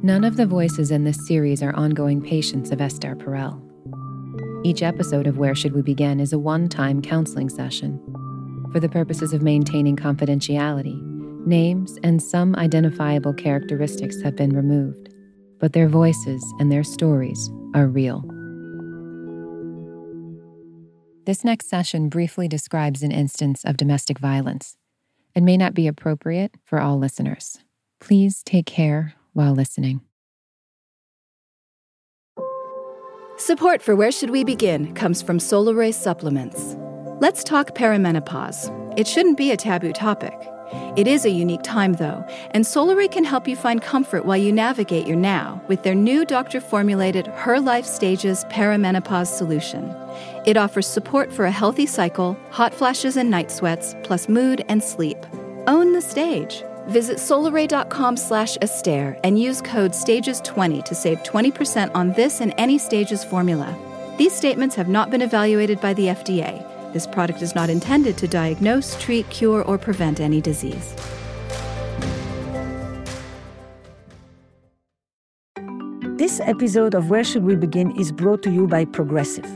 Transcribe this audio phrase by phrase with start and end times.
[0.00, 3.60] None of the voices in this series are ongoing patients of Esther Perel.
[4.64, 8.00] Each episode of Where Should We Begin is a one time counseling session.
[8.70, 11.02] For the purposes of maintaining confidentiality,
[11.44, 15.12] names and some identifiable characteristics have been removed,
[15.58, 18.22] but their voices and their stories are real.
[21.26, 24.76] This next session briefly describes an instance of domestic violence
[25.34, 27.58] and may not be appropriate for all listeners.
[27.98, 30.00] Please take care while listening.
[33.36, 36.76] Support for Where Should We Begin comes from Solaray Supplements.
[37.20, 38.68] Let's talk perimenopause.
[38.98, 40.34] It shouldn't be a taboo topic.
[40.96, 44.50] It is a unique time, though, and Solaray can help you find comfort while you
[44.50, 49.94] navigate your now with their new doctor formulated Her Life Stages Perimenopause Solution.
[50.46, 54.82] It offers support for a healthy cycle, hot flashes and night sweats, plus mood and
[54.82, 55.18] sleep.
[55.68, 56.64] Own the stage.
[56.88, 62.78] Visit solaray.com slash Esther and use code STAGES20 to save 20% on this and any
[62.78, 63.76] Stages formula.
[64.16, 66.64] These statements have not been evaluated by the FDA.
[66.94, 70.94] This product is not intended to diagnose, treat, cure, or prevent any disease.
[76.16, 79.48] This episode of Where Should We Begin is brought to you by Progressive.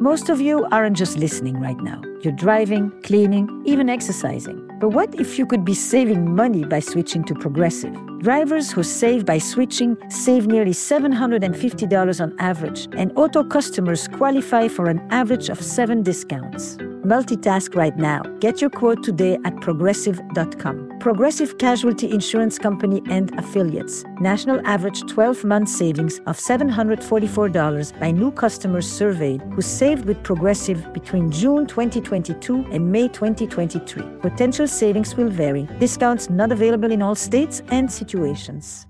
[0.00, 2.02] Most of you aren't just listening right now.
[2.22, 4.71] You're driving, cleaning, even exercising.
[4.82, 7.94] But what if you could be saving money by switching to Progressive?
[8.18, 14.90] Drivers who save by switching save nearly $750 on average, and auto customers qualify for
[14.90, 16.78] an average of seven discounts.
[17.06, 18.22] Multitask right now.
[18.40, 20.91] Get your quote today at progressive.com.
[21.02, 24.04] Progressive Casualty Insurance Company and Affiliates.
[24.20, 30.92] National average 12 month savings of $744 by new customers surveyed who saved with Progressive
[30.92, 34.04] between June 2022 and May 2023.
[34.20, 35.68] Potential savings will vary.
[35.80, 38.86] Discounts not available in all states and situations.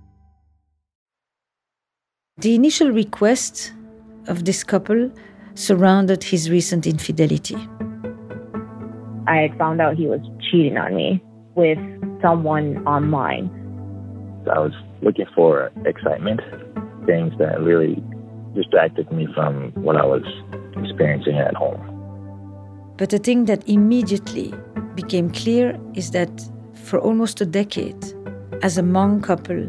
[2.37, 3.73] The initial request
[4.29, 5.11] of this couple
[5.55, 7.57] surrounded his recent infidelity.
[9.27, 10.21] I had found out he was
[10.51, 11.23] cheating on me
[11.55, 11.79] with
[12.23, 13.51] someone online.
[14.51, 16.41] I was looking for excitement,
[17.07, 18.03] things that really
[18.55, 20.23] distracted me from what I was
[20.77, 21.89] experiencing at home.
[22.97, 24.55] But the thing that immediately
[24.95, 26.31] became clear is that
[26.75, 28.05] for almost a decade,
[28.63, 29.67] as a Hmong couple,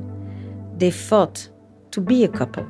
[0.77, 1.49] they fought
[1.91, 2.65] to be a couple.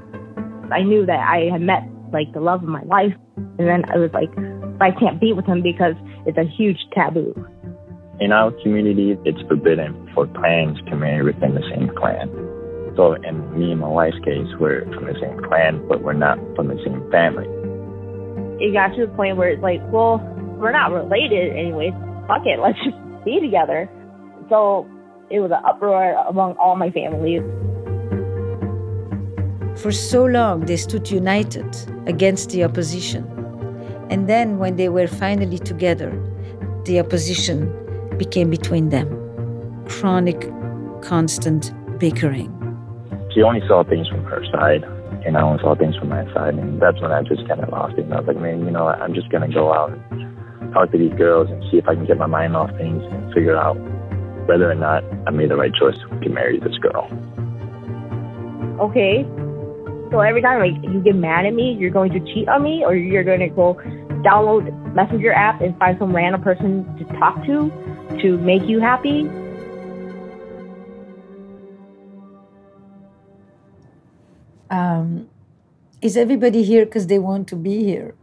[0.72, 3.14] I knew that I had met like the love of my life,
[3.58, 4.30] and then I was like,
[4.80, 5.96] I can't be with him because
[6.26, 7.34] it's a huge taboo.
[8.20, 12.30] In our community, it's forbidden for clans to marry within the same clan.
[12.96, 16.38] So, in me and my wife's case, we're from the same clan, but we're not
[16.56, 17.48] from the same family.
[18.64, 20.20] It got to the point where it's like, well,
[20.60, 21.90] we're not related anyway.
[22.28, 23.90] Fuck it, let's just be together.
[24.48, 24.88] So
[25.32, 27.40] it was an uproar among all my family.
[29.82, 31.76] For so long, they stood united
[32.06, 33.26] against the opposition.
[34.12, 36.12] And then, when they were finally together,
[36.86, 37.74] the opposition
[38.18, 39.08] became between them.
[39.88, 40.50] Chronic,
[41.02, 42.50] constant bickering.
[43.34, 44.84] She only saw things from her side,
[45.26, 46.56] and I only saw things from my side.
[46.56, 48.06] And that's when I just kind of lost it.
[48.06, 50.92] And I was like, man, you know, I'm just going to go out and talk
[50.92, 53.58] to these girls and see if I can get my mind off things and figure
[53.58, 53.76] out
[54.48, 57.08] whether or not I made the right choice to marry this girl.
[58.80, 59.26] Okay.
[60.12, 62.84] So every time like you get mad at me, you're going to cheat on me,
[62.86, 63.74] or you're going to go
[64.24, 67.72] download Messenger app and find some random person to talk to
[68.22, 69.30] to make you happy.
[74.70, 75.30] Um,
[76.02, 78.16] is everybody here because they want to be here?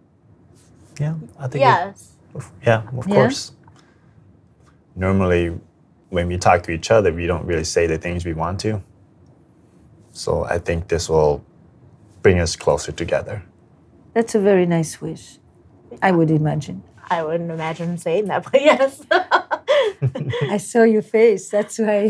[0.99, 1.61] Yeah, I think.
[1.61, 2.13] Yes.
[2.35, 3.15] It, yeah, of Yeah?
[3.15, 3.53] course.
[4.97, 5.59] Normally,
[6.11, 8.83] when we talk to each other, we don't really say the things we want to.
[10.13, 11.43] So I think this will
[12.23, 13.43] bring us closer together.
[14.13, 15.39] That's a very nice wish,
[16.03, 16.83] I would imagine.
[17.11, 19.03] I wouldn't imagine saying that, but yes.
[20.51, 21.49] I saw your face.
[21.49, 22.09] That's why.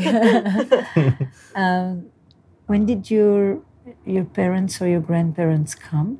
[1.54, 2.06] um,
[2.66, 3.62] when did your
[4.04, 6.18] your parents or your grandparents come?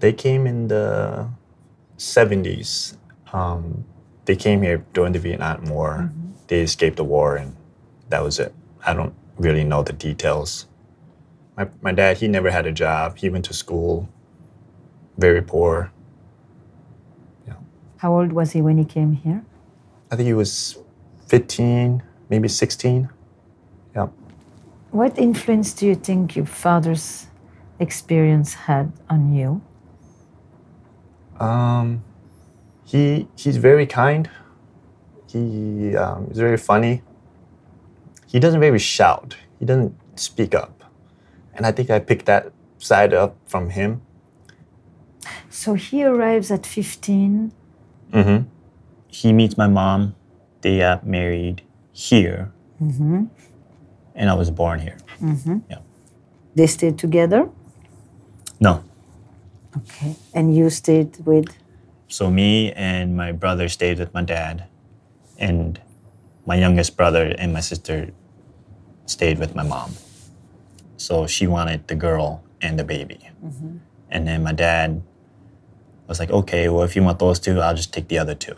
[0.00, 1.28] They came in the
[1.98, 2.96] 70s.
[3.32, 3.84] Um,
[4.24, 6.10] they came here during the Vietnam War.
[6.48, 7.56] They escaped the war, and
[8.08, 8.54] that was it.
[8.84, 10.66] I don't really know the details.
[11.56, 13.18] My, my dad, he never had a job.
[13.18, 14.08] He went to school,
[15.18, 15.91] very poor.
[18.02, 19.44] How old was he when he came here?
[20.10, 20.76] I think he was
[21.28, 23.08] 15, maybe 16.
[23.94, 24.08] Yeah.
[24.90, 27.28] What influence do you think your father's
[27.78, 29.62] experience had on you?
[31.38, 32.02] Um,
[32.84, 34.28] he he's very kind.
[35.28, 37.02] He um, is very funny.
[38.26, 39.36] He doesn't really shout.
[39.60, 40.82] He doesn't speak up.
[41.54, 44.02] and I think I picked that side up from him.
[45.50, 47.52] So he arrives at 15.
[48.12, 48.48] Mm-hmm.
[49.08, 50.14] He meets my mom.
[50.60, 51.62] They got married
[51.92, 53.24] here, Mm-hmm.
[54.14, 54.96] and I was born here.
[55.70, 55.78] Yeah.
[56.54, 57.48] They stayed together.
[58.60, 58.82] No,
[59.76, 60.14] Okay.
[60.34, 61.46] And you stayed with.
[62.08, 64.64] so me and my brother stayed with my dad,
[65.38, 65.80] and
[66.46, 68.10] my youngest brother and my sister
[69.06, 69.94] stayed with my mom.
[70.96, 73.18] So she wanted the girl and the baby,
[74.10, 75.02] and then my dad
[76.08, 78.54] was like, "Okay, well, if you want those two, I'll just take the other two,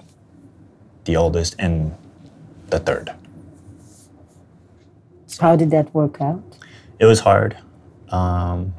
[1.05, 1.95] the oldest and
[2.71, 3.13] the third.
[5.41, 6.43] How did that work out?
[6.99, 7.57] it was hard.
[8.11, 8.73] Um,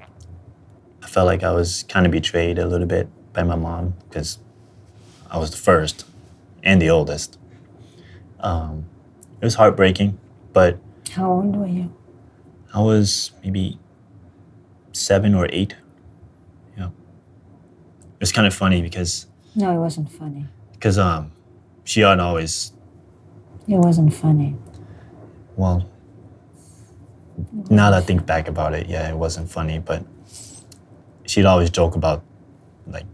[1.04, 4.40] I felt like I was kind of betrayed a little bit by my mom because
[5.30, 6.06] I was the first
[6.64, 7.38] and the oldest.
[8.40, 8.86] Um,
[9.42, 10.18] it was heartbreaking,
[10.54, 10.80] but
[11.12, 11.94] How old were you?
[12.74, 13.78] I was maybe
[14.94, 15.76] seven or eight.
[18.16, 20.48] It was kind of funny because No, it wasn't funny.
[20.74, 21.32] because um,
[21.84, 22.72] she had always
[23.68, 24.56] It wasn't funny.
[25.56, 25.86] well.
[27.70, 30.04] Now that I think back about it, yeah, it wasn't funny, but
[31.26, 32.24] she'd always joke about
[32.88, 33.06] like,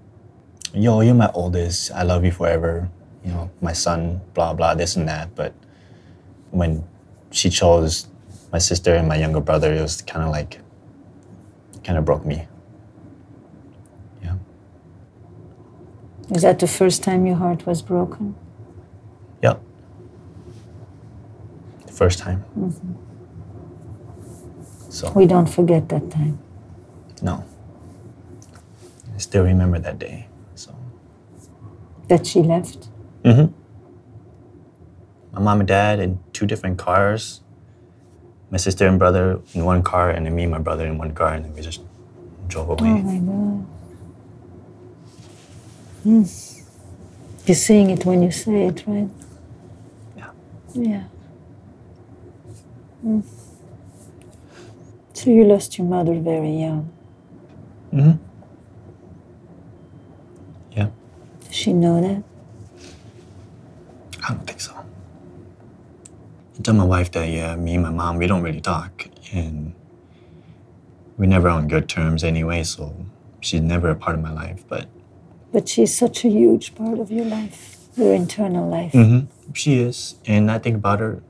[0.73, 1.91] "Yo, you're my oldest.
[1.91, 2.87] I love you forever.
[3.25, 4.21] You know, my son.
[4.35, 5.53] Blah blah, this and that." But
[6.51, 6.83] when
[7.31, 8.07] she chose
[8.51, 10.59] my sister and my younger brother, it was kind of like,
[11.83, 12.45] kind of broke me.
[14.21, 14.35] Yeah.
[16.31, 18.35] Is that the first time your heart was broken?
[19.43, 19.61] Yep.
[21.85, 22.45] The first time.
[24.89, 26.39] So We don't forget that time.
[27.21, 27.43] no.
[29.13, 30.27] I still remember that day.
[30.55, 30.73] So.
[32.07, 32.87] That she left.
[33.23, 33.53] Mm-hmm.
[35.33, 37.41] My mom and dad in two different cars.
[38.49, 41.13] My sister and brother in one car, and then me and my brother in one
[41.13, 41.81] car, and then we just
[42.47, 42.89] drove away.
[42.89, 43.80] Oh my God.
[46.03, 46.23] Hmm.
[47.45, 49.09] You're saying it when you say it, right?
[50.17, 50.31] Yeah.
[50.73, 51.03] Yeah.
[53.01, 53.21] Hmm.
[55.13, 56.91] So you lost your mother very young.
[57.93, 58.23] Mm-hmm.
[60.71, 60.89] Yeah.
[61.41, 62.23] Does she know that?
[64.23, 64.73] I don't think so.
[64.73, 69.73] I tell my wife that yeah, me and my mom we don't really talk, and
[71.17, 72.63] we're never on good terms anyway.
[72.63, 72.95] So
[73.41, 74.63] she's never a part of my life.
[74.67, 74.87] But
[75.51, 78.93] But she's such a huge part of your life, your internal life.
[78.93, 79.27] Mhm.
[79.53, 81.21] she is, and I think about her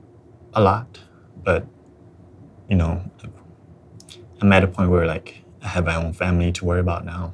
[0.54, 1.00] a lot.
[1.44, 1.66] But
[2.68, 3.00] you know,
[4.40, 7.32] I'm at a point where like I have my own family to worry about now.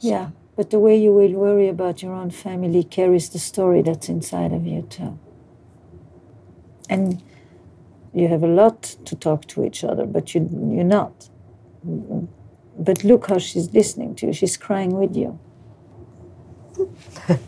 [0.00, 0.30] Yeah.
[0.56, 4.52] But the way you will worry about your own family carries the story that's inside
[4.52, 5.18] of you, too.
[6.88, 7.22] And
[8.12, 10.40] you have a lot to talk to each other, but you,
[10.74, 11.30] you're not.
[12.78, 14.32] But look how she's listening to you.
[14.32, 15.38] She's crying with you.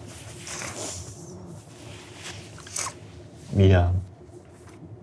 [3.53, 4.01] We um,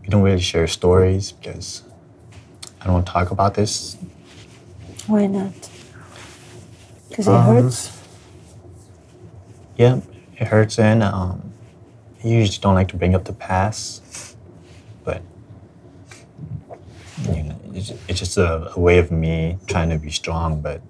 [0.02, 1.84] we don't really share stories because
[2.82, 3.96] I don't want to talk about this
[5.08, 5.54] Why not?
[7.10, 7.92] Because it Um, hurts.
[9.78, 10.02] Yeah,
[10.38, 11.42] it hurts, and um,
[12.24, 14.36] I usually don't like to bring up the past,
[15.04, 15.22] but
[17.32, 20.60] you know, it's, it's just a, a way of me trying to be strong.
[20.62, 20.82] But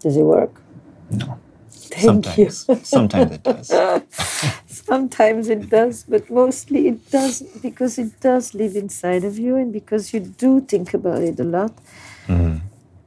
[0.00, 0.62] Does it work?
[1.10, 2.74] No, Thank sometimes, you.
[2.82, 3.72] sometimes it does.
[4.66, 9.72] Sometimes it does, but mostly it doesn't because it does live inside of you and
[9.72, 11.72] because you do think about it a lot.
[12.28, 12.58] Mm-hmm.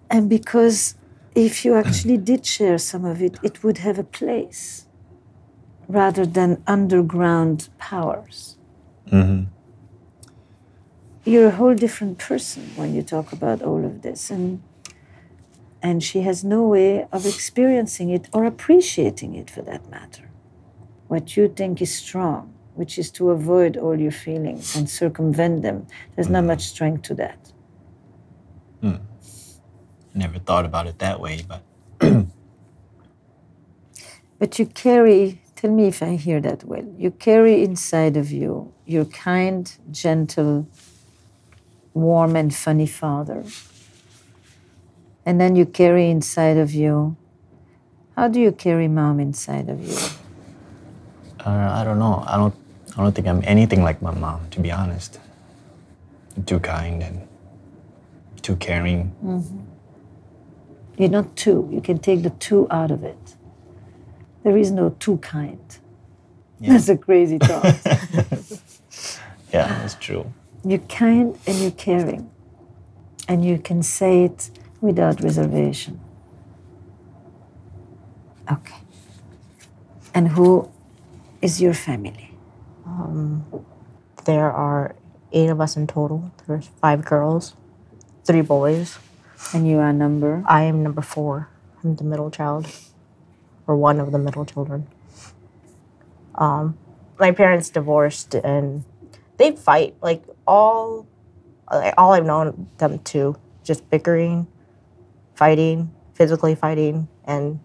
[0.10, 0.96] And because
[1.36, 4.86] if you actually did share some of it, it would have a place
[5.88, 8.58] rather than underground powers.
[9.12, 9.46] Mm-hmm.
[11.26, 14.32] You're a whole different person when you talk about all of this.
[14.32, 14.62] And
[15.82, 20.30] and she has no way of experiencing it or appreciating it for that matter.
[21.08, 25.88] What you think is strong, which is to avoid all your feelings and circumvent them,
[26.16, 27.52] there's not much strength to that.
[28.82, 28.96] Hmm.
[30.14, 31.64] Never thought about it that way, but
[34.40, 38.74] But you carry, tell me if I hear that well, you carry inside of you
[38.86, 40.68] your kind, gentle,
[41.94, 43.44] warm, and funny father.
[45.26, 47.16] And then you carry inside of you,
[48.16, 49.96] how do you carry mom inside of you?
[51.46, 51.50] uh,
[51.80, 52.24] I don't know.
[52.28, 52.56] I don't.
[52.98, 55.20] I don't think I'm anything like my mom, to be honest.
[56.46, 57.28] Too kind and
[58.42, 59.14] too caring.
[60.98, 61.70] You're not two.
[61.72, 63.36] You can take the two out of it.
[64.44, 65.60] There is no too kind.
[66.60, 67.78] That's a crazy thought.
[69.54, 70.26] Yeah, that's true.
[70.66, 72.30] you're kind and you're caring.
[73.30, 74.50] And you can say it
[74.82, 76.00] without reservation.
[78.52, 78.78] Okay.
[80.14, 80.70] And who
[81.42, 82.32] is your family?
[82.86, 83.46] Um,
[84.26, 84.96] there are
[85.32, 86.32] eight of us in total.
[86.48, 87.56] There's five girls,
[88.26, 88.98] three boys.
[89.54, 90.44] And you are number?
[90.46, 91.50] I am number four.
[91.84, 92.68] I'm the middle child,
[93.68, 94.88] or one of the middle children.
[96.36, 96.78] Um,
[97.18, 98.84] my parents divorced, and
[99.38, 101.08] they fight like all.
[101.72, 104.48] Like, all I've known them to just bickering,
[105.40, 107.60] fighting, physically fighting, and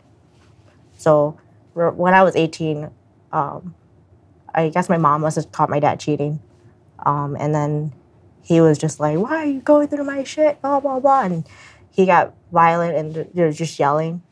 [0.96, 1.36] so
[1.74, 2.88] when I was 18,
[3.32, 3.74] um,
[4.54, 6.38] I guess my mom must have caught my dad cheating.
[7.00, 7.92] Um, and then
[8.42, 11.44] he was just like, "Why are you going through my shit?" Blah blah blah, and
[11.90, 14.22] he got violent and you know, just yelling.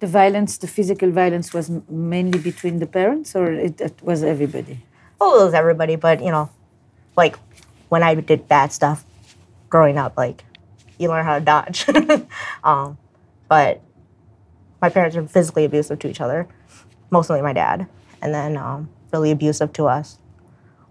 [0.00, 4.80] The violence, the physical violence, was mainly between the parents, or it, it was everybody.
[5.20, 6.48] Oh, it was everybody, but you know,
[7.14, 7.36] like
[7.90, 9.04] when I did bad stuff
[9.68, 10.44] growing up, like
[11.02, 11.86] you learn how to dodge.
[12.64, 12.96] um,
[13.48, 13.82] but
[14.80, 16.48] my parents are physically abusive to each other,
[17.10, 17.86] mostly my dad,
[18.20, 20.18] and then um, really abusive to us.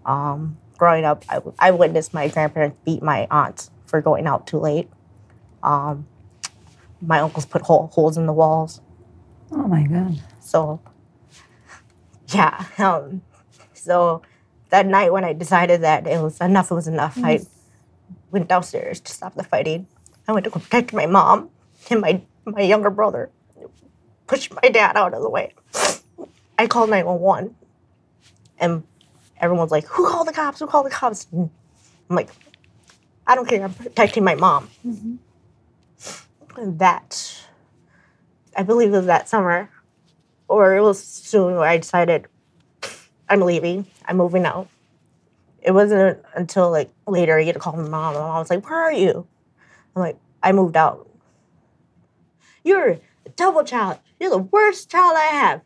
[0.06, 4.58] Um, growing up, I, I, witnessed my grandparents beat my aunts for going out too
[4.58, 4.88] late.
[5.62, 6.06] Um,
[7.00, 8.80] my uncles put hole, holes in the walls.
[9.52, 10.20] Oh my God.
[10.40, 10.80] So,
[12.28, 12.64] yeah.
[12.78, 13.22] Um,
[13.74, 14.22] so
[14.70, 17.24] that night when I decided that it was enough, it was enough, mm.
[17.24, 17.40] I
[18.30, 19.86] went downstairs to stop the fighting.
[20.28, 21.50] I went to go protect my mom
[21.90, 23.30] and my, my younger brother
[24.26, 25.52] pushed my dad out of the way.
[26.58, 27.54] I called 911
[28.58, 28.84] and
[29.38, 30.60] everyone's like, Who called the cops?
[30.60, 31.26] Who called the cops?
[31.32, 31.50] And
[32.08, 32.30] I'm like,
[33.26, 33.64] I don't care.
[33.64, 34.70] I'm protecting my mom.
[34.86, 35.16] Mm-hmm.
[36.60, 37.46] And that,
[38.56, 39.70] I believe it was that summer,
[40.48, 42.26] or it was soon where I decided
[43.28, 43.86] I'm leaving.
[44.06, 44.68] I'm moving out.
[45.62, 48.14] It wasn't until like later I get a call from mom.
[48.14, 49.26] And I was like, Where are you?
[49.94, 51.08] I'm like, I moved out.
[52.64, 53.98] You're a double child.
[54.18, 55.62] You're the worst child I have.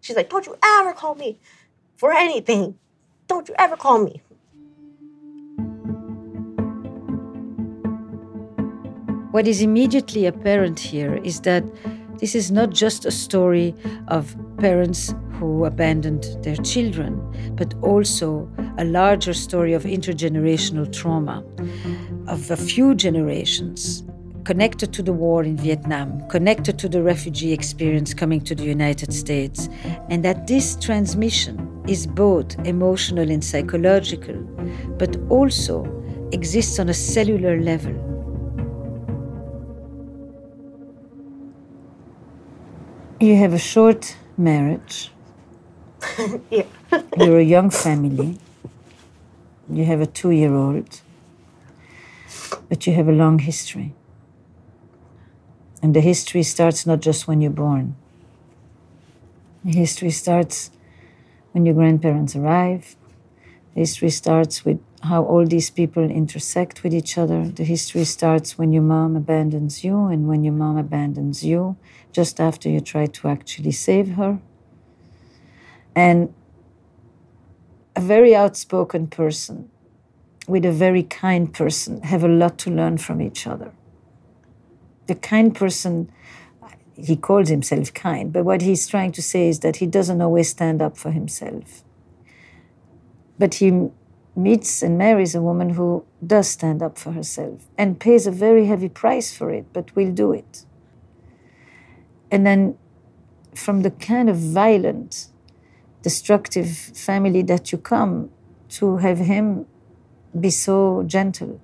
[0.00, 1.38] She's like, Don't you ever call me
[1.96, 2.76] for anything.
[3.26, 4.22] Don't you ever call me.
[9.30, 11.62] What is immediately apparent here is that
[12.18, 13.74] this is not just a story
[14.08, 17.18] of parents who abandoned their children,
[17.54, 21.44] but also a larger story of intergenerational trauma
[22.30, 24.04] of a few generations
[24.44, 29.12] connected to the war in Vietnam, connected to the refugee experience coming to the United
[29.12, 29.68] States,
[30.08, 34.36] and that this transmission is both emotional and psychological,
[34.96, 35.84] but also
[36.32, 37.94] exists on a cellular level.
[43.20, 45.10] You have a short marriage.
[46.50, 46.62] yeah.
[47.18, 48.38] You're a young family.
[49.68, 51.02] You have a two year old.
[52.68, 53.94] But you have a long history.
[55.82, 57.96] And the history starts not just when you're born.
[59.64, 60.70] The history starts
[61.52, 62.96] when your grandparents arrive.
[63.74, 67.48] The history starts with how all these people intersect with each other.
[67.48, 71.76] The history starts when your mom abandons you and when your mom abandons you
[72.12, 74.38] just after you try to actually save her.
[75.94, 76.34] And
[77.96, 79.70] a very outspoken person
[80.50, 83.72] with a very kind person have a lot to learn from each other
[85.10, 86.08] the kind person,
[86.94, 90.48] he calls himself kind, but what he's trying to say is that he doesn't always
[90.48, 91.82] stand up for himself.
[93.36, 93.88] But he
[94.36, 98.66] meets and marries a woman who does stand up for herself and pays a very
[98.66, 100.64] heavy price for it, but will do it.
[102.30, 102.78] And then
[103.52, 105.26] from the kind of violent,
[106.02, 106.70] destructive
[107.08, 108.30] family that you come
[108.78, 109.66] to have him
[110.38, 111.60] be so gentle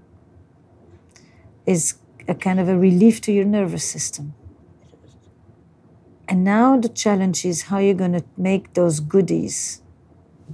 [1.67, 1.95] is
[2.29, 4.35] a kind of a relief to your nervous system.
[6.29, 9.83] And now the challenge is how you're going to make those goodies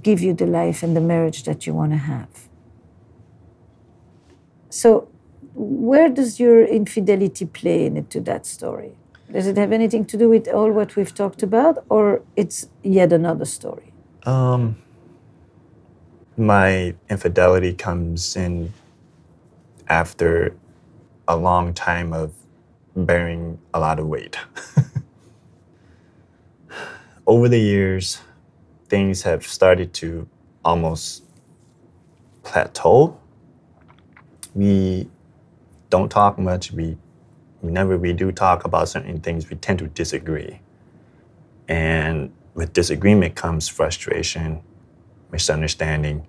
[0.01, 2.47] give you the life and the marriage that you want to have.
[4.69, 5.07] So,
[5.55, 8.93] where does your infidelity play into that story?
[9.31, 13.13] Does it have anything to do with all what we've talked about, or it's yet
[13.13, 13.93] another story?
[14.23, 14.82] Um,
[16.37, 18.73] my infidelity comes in
[19.87, 20.55] after
[21.27, 22.33] a long time of
[22.93, 23.05] hmm.
[23.05, 24.37] bearing a lot of weight.
[27.27, 28.19] Over the years,
[28.87, 30.27] things have started to
[30.65, 31.23] almost
[32.43, 33.17] plateau.
[34.53, 35.09] We
[35.89, 36.71] don't talk much.
[36.71, 36.97] We
[37.61, 40.59] whenever we do talk about certain things, we tend to disagree.
[41.69, 44.61] And with disagreement comes frustration,
[45.33, 46.25] misunderstanding.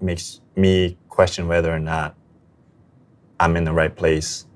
[0.00, 2.14] Makes me question whether or not
[3.38, 4.46] I'm in the right place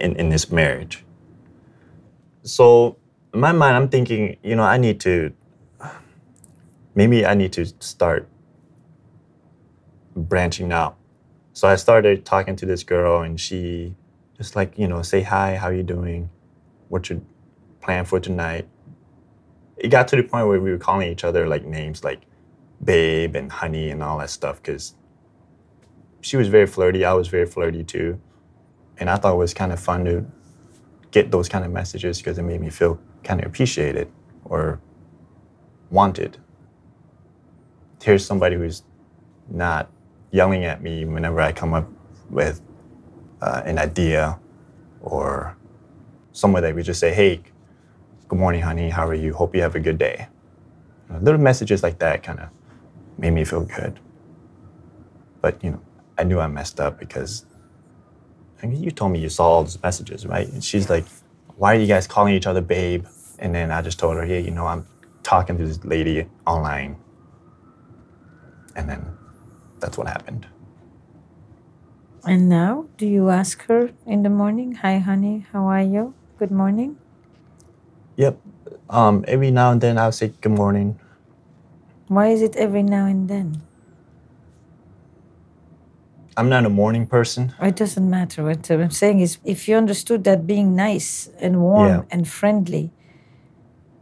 [0.00, 1.04] in, in this marriage.
[2.42, 2.96] So
[3.32, 5.32] in my mind, I'm thinking, you know, I need to
[6.94, 8.28] maybe I need to start
[10.16, 10.96] branching out.
[11.52, 13.94] So I started talking to this girl and she
[14.36, 16.30] just like, you know, say hi, how you doing?
[16.88, 17.20] What's your
[17.82, 18.66] plan for tonight?
[19.76, 22.22] It got to the point where we were calling each other like names like
[22.82, 24.94] babe and honey and all that stuff because
[26.20, 27.04] she was very flirty.
[27.04, 28.20] I was very flirty too.
[28.98, 30.26] And I thought it was kind of fun to
[31.10, 34.10] get those kind of messages because it made me feel kind of appreciated
[34.44, 34.80] or
[35.90, 36.38] wanted.
[38.02, 38.82] Here's somebody who's
[39.48, 39.90] not
[40.30, 41.88] yelling at me whenever I come up
[42.28, 42.60] with
[43.42, 44.38] uh, an idea
[45.00, 45.56] or
[46.32, 47.42] somewhere that we just say, hey,
[48.28, 49.32] good morning, honey, how are you?
[49.34, 50.28] Hope you have a good day.
[51.20, 52.48] Little messages like that kind of
[53.20, 54.00] made me feel good.
[55.42, 55.82] But, you know,
[56.18, 57.44] I knew I messed up because
[58.62, 60.48] I mean, you told me you saw all those messages, right?
[60.48, 61.04] And she's like,
[61.56, 63.06] why are you guys calling each other babe?
[63.38, 64.86] And then I just told her, hey, you know, I'm
[65.22, 66.96] talking to this lady online.
[68.76, 69.06] And then
[69.80, 70.46] that's what happened.
[72.24, 76.14] And now, do you ask her in the morning, hi, honey, how are you?
[76.38, 76.98] Good morning?
[78.16, 78.38] Yep.
[78.90, 81.00] Um, every now and then I'll say good morning.
[82.10, 83.62] Why is it every now and then?
[86.36, 87.52] I'm not a morning person.
[87.62, 88.42] It doesn't matter.
[88.42, 92.02] What I'm saying is, if you understood that being nice and warm Yeah.
[92.10, 92.90] and friendly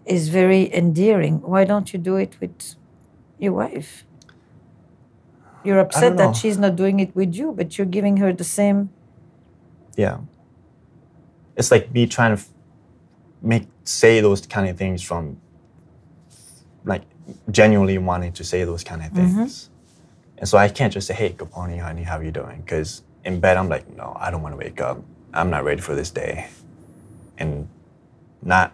[0.06, 2.76] is very endearing, why don't you do it with
[3.38, 4.06] your wife?
[5.62, 8.88] You're upset that she's not doing it with you, but you're giving her the same.
[9.96, 10.20] Yeah.
[11.56, 12.42] It's like me trying to
[13.42, 15.36] make say those kind of things from
[16.86, 17.02] like
[17.50, 19.70] genuinely wanting to say those kind of things.
[20.38, 22.02] And so I can't just say, "Hey, good morning, honey.
[22.04, 24.80] How are you doing?" Because in bed I'm like, "No, I don't want to wake
[24.80, 25.02] up.
[25.34, 26.46] I'm not ready for this day,"
[27.38, 27.68] and
[28.42, 28.72] not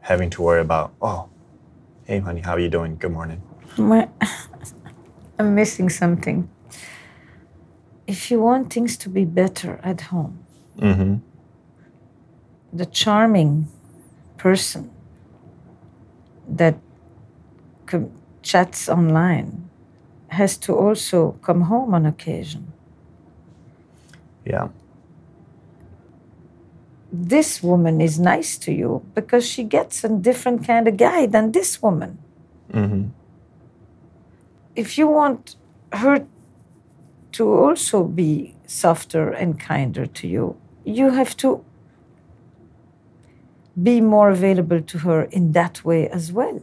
[0.00, 1.28] having to worry about, "Oh,
[2.04, 2.96] hey, honey, how are you doing?
[2.96, 3.42] Good morning."
[5.38, 6.48] I'm missing something.
[8.06, 10.38] If you want things to be better at home,
[10.78, 11.16] Mm-hmm.
[12.72, 13.68] the charming
[14.38, 14.90] person
[16.48, 16.74] that
[18.42, 19.68] chats online
[20.28, 22.72] has to also come home on occasion.
[24.44, 24.68] Yeah.
[27.12, 31.52] This woman is nice to you because she gets a different kind of guy than
[31.52, 32.18] this woman.
[32.72, 33.08] Mm-hmm.
[34.76, 35.56] If you want
[35.92, 36.26] her
[37.32, 41.64] to also be softer and kinder to you, you have to
[43.82, 46.62] be more available to her in that way as well.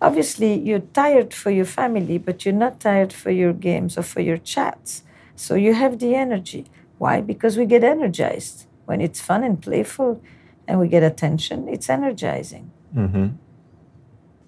[0.00, 4.20] Obviously, you're tired for your family, but you're not tired for your games or for
[4.20, 5.02] your chats.
[5.36, 6.66] So you have the energy.
[6.98, 7.20] Why?
[7.20, 8.66] Because we get energized.
[8.86, 10.22] When it's fun and playful
[10.66, 12.70] and we get attention, it's energizing.
[12.94, 13.28] Mm-hmm.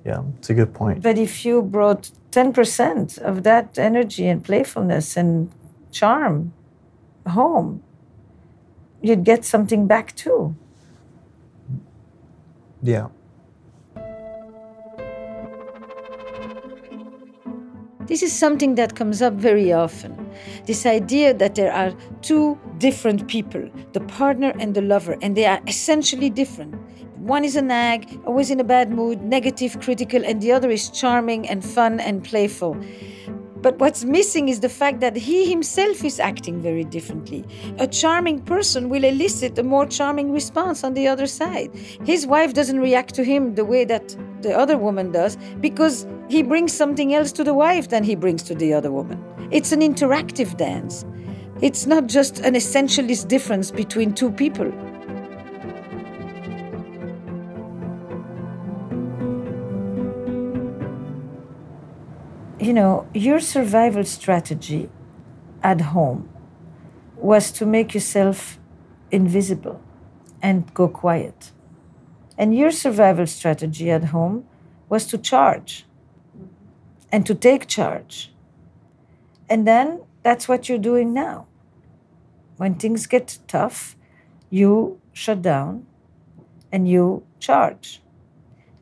[0.04, 1.02] Yeah, it's a good point.
[1.02, 5.52] But if you brought 10% of that energy and playfulness and
[5.90, 6.54] charm
[7.26, 7.82] home,
[9.00, 10.56] you'd get something back too.
[12.82, 13.08] Yeah.
[18.12, 20.12] This is something that comes up very often.
[20.66, 25.46] This idea that there are two different people, the partner and the lover, and they
[25.46, 26.74] are essentially different.
[27.16, 30.90] One is a nag, always in a bad mood, negative, critical, and the other is
[30.90, 32.76] charming and fun and playful.
[33.62, 37.44] But what's missing is the fact that he himself is acting very differently.
[37.78, 41.70] A charming person will elicit a more charming response on the other side.
[42.04, 46.42] His wife doesn't react to him the way that the other woman does because he
[46.42, 49.22] brings something else to the wife than he brings to the other woman.
[49.52, 51.04] It's an interactive dance.
[51.60, 54.72] It's not just an essentialist difference between two people.
[62.62, 64.88] You know, your survival strategy
[65.62, 66.28] at home
[67.16, 68.58] was to make yourself
[69.10, 69.80] invisible
[70.40, 71.50] and go quiet.
[72.38, 74.46] And your survival strategy at home
[74.88, 75.86] was to charge
[77.10, 78.32] and to take charge.
[79.48, 81.46] And then that's what you're doing now.
[82.58, 83.96] When things get tough,
[84.50, 85.86] you shut down
[86.70, 88.01] and you charge.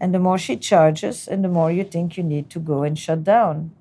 [0.01, 2.99] And the more she charges, and the more you think you need to go and
[2.99, 3.73] shut down.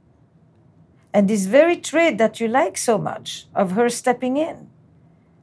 [1.14, 4.68] And this very trait that you like so much of her stepping in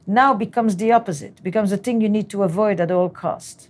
[0.05, 3.69] now becomes the opposite, becomes the thing you need to avoid at all cost.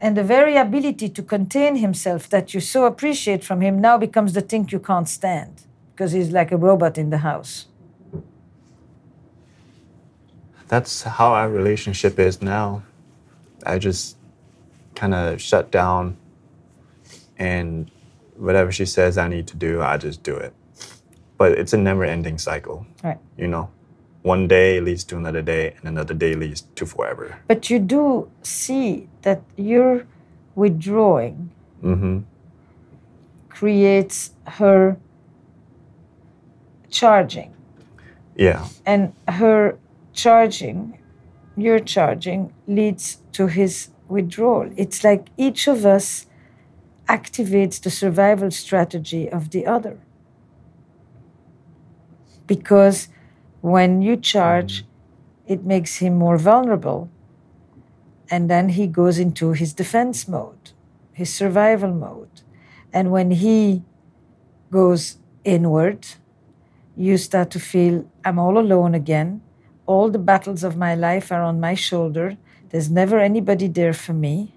[0.00, 4.32] And the very ability to contain himself that you so appreciate from him now becomes
[4.32, 5.62] the thing you can't stand
[5.94, 7.66] because he's like a robot in the house.
[10.68, 12.82] that's how our relationship is now.
[13.64, 14.15] I just
[14.96, 16.16] kind of shut down,
[17.38, 17.90] and
[18.36, 20.52] whatever she says I need to do, I just do it.
[21.38, 22.86] But it's a never-ending cycle.
[23.04, 23.18] Right.
[23.36, 23.70] You know,
[24.22, 27.38] one day leads to another day, and another day leads to forever.
[27.46, 30.06] But you do see that your
[30.54, 32.20] withdrawing hmm
[33.48, 34.96] creates her
[36.90, 37.54] charging.
[38.34, 38.68] Yeah.
[38.84, 39.78] And her
[40.12, 40.98] charging,
[41.56, 44.70] your charging, leads to his withdrawal.
[44.76, 46.26] It's like each of us
[47.08, 49.98] activates the survival strategy of the other.
[52.46, 53.08] Because
[53.60, 55.52] when you charge, mm-hmm.
[55.52, 57.10] it makes him more vulnerable.
[58.30, 60.70] And then he goes into his defense mode,
[61.12, 62.42] his survival mode.
[62.92, 63.82] And when he
[64.70, 66.06] goes inward,
[66.96, 69.42] you start to feel I'm all alone again.
[69.86, 72.36] All the battles of my life are on my shoulder.
[72.70, 74.54] There's never anybody there for me.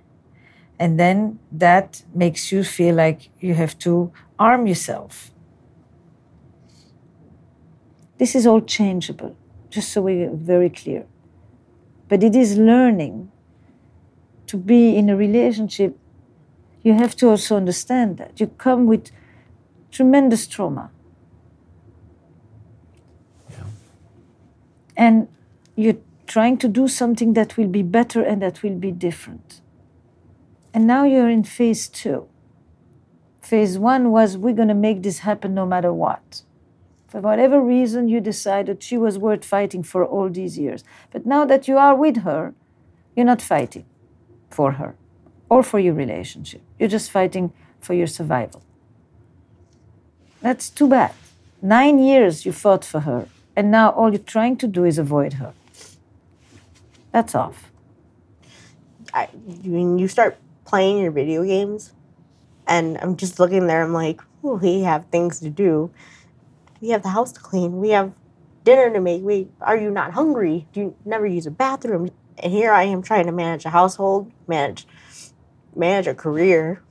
[0.80, 5.32] And then that makes you feel like you have to arm yourself.
[8.18, 9.36] This is all changeable,
[9.70, 11.06] just so we're very clear.
[12.08, 13.32] But it is learning
[14.48, 15.98] to be in a relationship.
[16.82, 18.40] You have to also understand that.
[18.40, 19.12] You come with
[19.92, 20.92] tremendous trauma.
[24.98, 25.28] And
[25.76, 25.98] you're
[26.30, 29.62] trying to do something that will be better and that will be different.
[30.74, 32.30] And now you're in phase two.
[33.42, 36.44] Phase one was we're going to make this happen no matter what.
[37.08, 40.84] For whatever reason, you decided she was worth fighting for all these years.
[41.12, 42.54] But now that you are with her,
[43.16, 43.86] you're not fighting
[44.52, 44.96] for her
[45.50, 46.62] or for your relationship.
[46.78, 48.62] You're just fighting for your survival.
[50.42, 51.16] That's too bad.
[51.60, 55.34] Nine years you fought for her, and now all you're trying to do is avoid
[55.34, 55.54] her.
[57.12, 57.72] That's off.
[59.14, 59.26] I,
[59.64, 61.94] when you start playing your video games,
[62.68, 65.92] and I'm just looking there, I'm like, we have things to do.
[66.82, 67.80] We have the house to clean.
[67.80, 68.14] We have
[68.64, 69.24] dinner to make.
[69.24, 70.68] We are you not hungry?
[70.72, 72.12] Do you never use a bathroom?
[72.38, 74.88] And here I am trying to manage a household, manage
[75.76, 76.82] manage a career.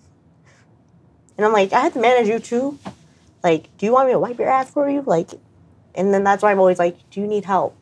[1.36, 2.78] And I'm like, I have to manage you too.
[3.44, 5.02] Like, do you want me to wipe your ass for you?
[5.06, 5.30] Like,
[5.94, 7.77] and then that's why I'm always like, do you need help?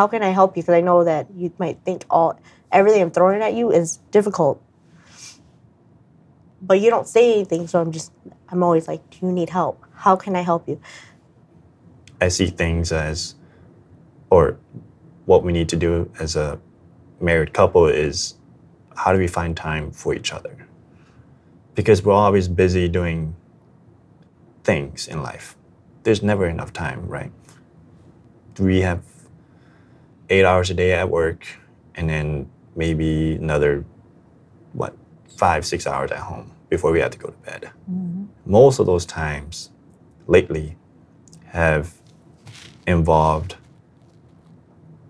[0.00, 0.62] How can I help you?
[0.62, 2.40] Because I know that you might think all
[2.72, 4.62] everything I'm throwing at you is difficult.
[6.62, 8.10] But you don't say anything, so I'm just
[8.48, 9.84] I'm always like, do you need help?
[9.92, 10.80] How can I help you?
[12.18, 13.34] I see things as,
[14.30, 14.56] or
[15.26, 16.58] what we need to do as a
[17.20, 18.38] married couple is
[18.96, 20.66] how do we find time for each other?
[21.74, 23.36] Because we're always busy doing
[24.64, 25.58] things in life.
[26.04, 27.32] There's never enough time, right?
[28.58, 29.02] We have
[30.30, 31.46] eight hours a day at work
[31.94, 33.84] and then maybe another,
[34.72, 34.96] what,
[35.36, 37.70] five, six hours at home before we have to go to bed.
[37.90, 38.26] Mm-hmm.
[38.46, 39.70] Most of those times
[40.26, 40.76] lately
[41.46, 41.94] have
[42.86, 43.56] involved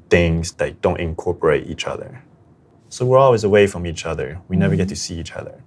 [0.08, 2.22] things that don't incorporate each other.
[2.88, 4.40] So we're always away from each other.
[4.48, 5.14] We never get to mm-hmm.
[5.14, 5.62] see each other.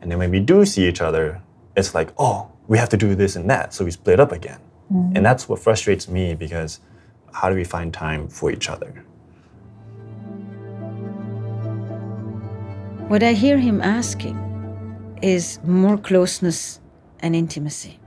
[0.00, 1.40] And then when we do see each other,
[1.76, 3.72] it's like, oh, we have to do this and that.
[3.72, 4.60] So we split up again.
[4.92, 5.16] Mm-hmm.
[5.16, 6.80] And that's what frustrates me because
[7.32, 9.04] how do we find time for each other?
[13.08, 14.38] What I hear him asking
[15.22, 16.80] is more closeness
[17.20, 17.98] and intimacy.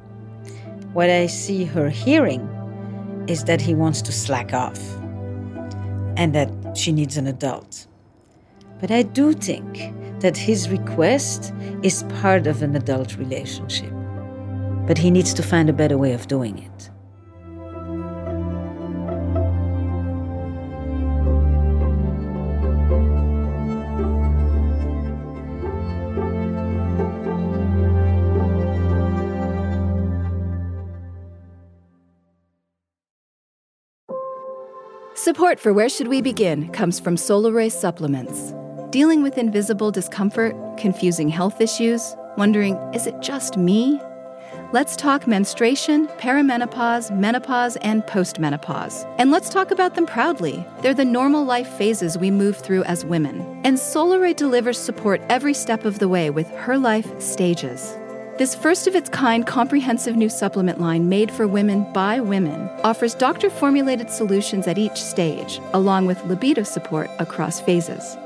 [0.94, 2.48] What I see her hearing
[3.28, 4.80] is that he wants to slack off
[6.18, 7.88] and that she needs an adult.
[8.80, 13.92] But I do think that his request is part of an adult relationship.
[14.88, 16.90] But he needs to find a better way of doing it.
[35.36, 38.54] Support for Where Should We Begin comes from Solaray Supplements.
[38.90, 44.00] Dealing with invisible discomfort, confusing health issues, wondering, is it just me?
[44.72, 49.06] Let's talk menstruation, perimenopause, menopause, and postmenopause.
[49.18, 50.66] And let's talk about them proudly.
[50.80, 53.42] They're the normal life phases we move through as women.
[53.66, 57.98] And Solaray delivers support every step of the way with Her Life Stages.
[58.38, 63.16] This first of its kind comprehensive new supplement line made for women by women offers
[63.16, 68.18] doctor formulated solutions at each stage, along with libido support across phases.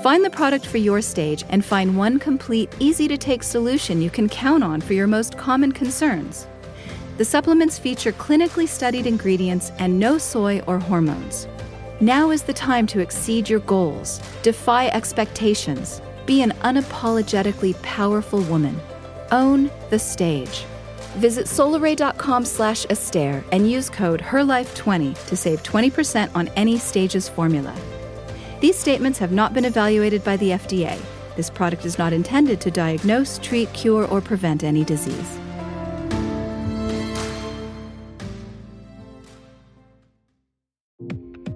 [0.00, 4.10] Find the product for your stage and find one complete, easy to take solution you
[4.10, 6.46] can count on for your most common concerns.
[7.18, 11.48] The supplements feature clinically studied ingredients and no soy or hormones.
[12.00, 18.80] Now is the time to exceed your goals, defy expectations, be an unapologetically powerful woman.
[19.32, 20.64] Own the stage.
[21.16, 27.74] Visit solaray.com slash Esther and use code HERLIFE20 to save 20% on any Stages formula.
[28.60, 31.00] These statements have not been evaluated by the FDA.
[31.34, 35.38] This product is not intended to diagnose, treat, cure, or prevent any disease.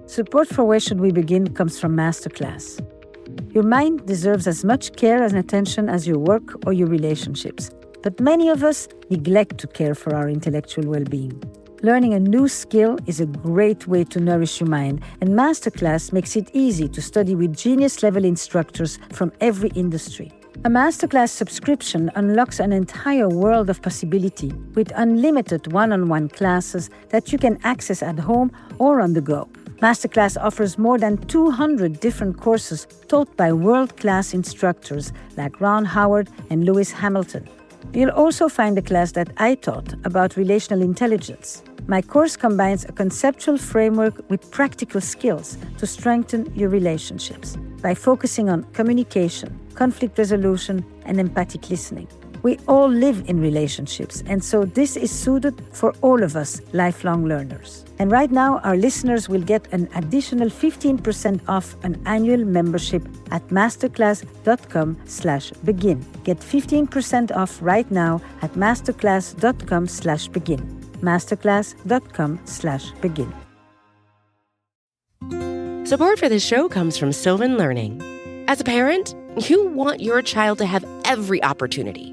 [0.06, 2.80] Support for Where Should We Begin comes from Masterclass.
[3.56, 7.70] Your mind deserves as much care and attention as your work or your relationships,
[8.02, 11.42] but many of us neglect to care for our intellectual well being.
[11.82, 16.36] Learning a new skill is a great way to nourish your mind, and Masterclass makes
[16.36, 20.30] it easy to study with genius level instructors from every industry.
[20.66, 26.90] A Masterclass subscription unlocks an entire world of possibility with unlimited one on one classes
[27.08, 29.48] that you can access at home or on the go.
[29.82, 36.30] Masterclass offers more than 200 different courses taught by world class instructors like Ron Howard
[36.48, 37.46] and Lewis Hamilton.
[37.92, 41.62] You'll also find a class that I taught about relational intelligence.
[41.86, 48.48] My course combines a conceptual framework with practical skills to strengthen your relationships by focusing
[48.48, 52.08] on communication, conflict resolution, and empathic listening.
[52.46, 57.24] We all live in relationships, and so this is suited for all of us lifelong
[57.26, 57.84] learners.
[57.98, 63.44] And right now, our listeners will get an additional 15% off an annual membership at
[63.48, 66.06] masterclass.com slash begin.
[66.22, 70.60] Get 15% off right now at masterclass.com slash begin.
[71.02, 73.32] masterclass.com slash begin.
[75.84, 78.00] Support for this show comes from Sylvan Learning.
[78.46, 79.16] As a parent,
[79.50, 82.12] you want your child to have every opportunity,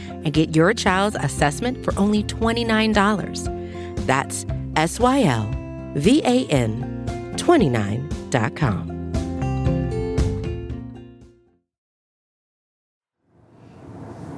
[0.23, 4.05] and get your child's assessment for only $29.
[4.05, 5.49] That's S Y L
[5.95, 7.03] V A N
[7.37, 8.91] 29.com.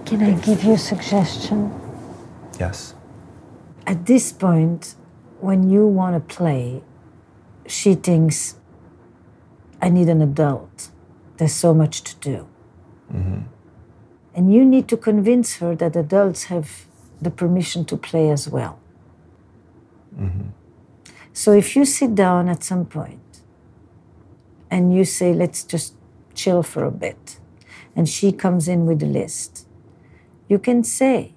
[0.06, 1.74] Can I give you a suggestion?
[2.60, 2.94] Yes.
[3.88, 4.96] At this point,
[5.40, 6.84] when you want to play,
[7.68, 8.56] she thinks,
[9.82, 10.90] I need an adult.
[11.38, 12.48] There's so much to do.
[13.12, 13.42] Mm-hmm.
[14.36, 16.86] And you need to convince her that adults have
[17.22, 18.80] the permission to play as well.
[20.20, 20.50] Mm-hmm.
[21.34, 23.42] So if you sit down at some point
[24.70, 25.96] and you say, let's just
[26.34, 27.40] chill for a bit,
[27.96, 29.68] and she comes in with a list,
[30.48, 31.34] you can say,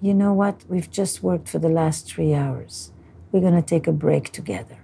[0.00, 2.92] you know what, we've just worked for the last three hours.
[3.32, 4.78] We're going to take a break together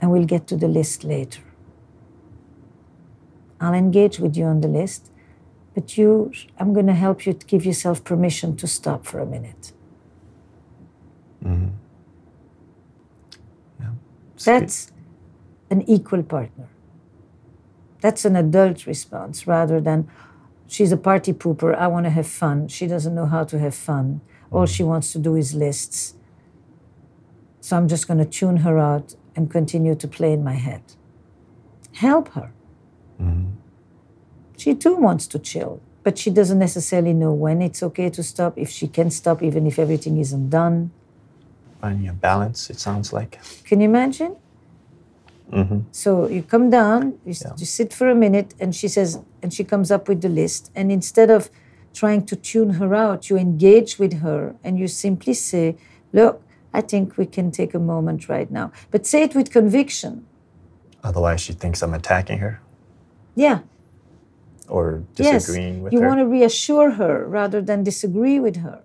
[0.00, 1.42] and we'll get to the list later.
[3.60, 5.09] I'll engage with you on the list,
[5.80, 9.26] but you, I'm going to help you to give yourself permission to stop for a
[9.26, 9.72] minute.
[11.44, 11.68] Mm-hmm.
[14.44, 14.92] That's
[15.70, 16.68] an equal partner.
[18.00, 20.08] That's an adult response rather than
[20.66, 21.74] she's a party pooper.
[21.74, 22.68] I want to have fun.
[22.68, 24.20] She doesn't know how to have fun.
[24.50, 24.72] All mm-hmm.
[24.72, 26.14] she wants to do is lists.
[27.60, 30.82] So I'm just going to tune her out and continue to play in my head.
[31.92, 32.52] Help her.
[33.20, 33.50] Mm-hmm.
[34.60, 38.58] She too wants to chill, but she doesn't necessarily know when it's okay to stop,
[38.58, 40.90] if she can stop, even if everything isn't done.
[41.80, 43.40] Finding a balance, it sounds like.
[43.64, 44.36] Can you imagine?
[45.50, 45.80] Mm-hmm.
[45.92, 47.54] So you come down, you, Yeah.
[47.56, 50.70] you sit for a minute, and she says, and she comes up with the list.
[50.74, 51.48] And instead of
[51.94, 55.76] trying to tune her out, you engage with her and you simply say,
[56.12, 56.42] Look,
[56.74, 58.72] I think we can take a moment right now.
[58.90, 60.26] But say it with conviction.
[61.02, 62.60] Otherwise, she thinks I'm attacking her
[63.34, 63.60] Yeah.
[64.70, 65.46] Or Yes.
[65.46, 66.08] disagreeing with you her.
[66.08, 68.78] want to reassure her rather than disagree with her.